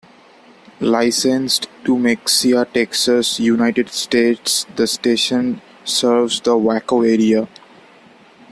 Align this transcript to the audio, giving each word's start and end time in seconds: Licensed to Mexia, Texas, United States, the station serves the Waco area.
Licensed 0.79 1.67
to 1.85 1.95
Mexia, 1.95 2.65
Texas, 2.73 3.39
United 3.39 3.89
States, 3.89 4.65
the 4.75 4.87
station 4.87 5.61
serves 5.85 6.41
the 6.41 6.57
Waco 6.57 7.03
area. 7.03 7.47